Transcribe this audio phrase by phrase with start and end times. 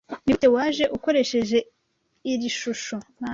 [0.23, 1.57] Nigute waje ukoresheje
[2.31, 2.97] iri shusho?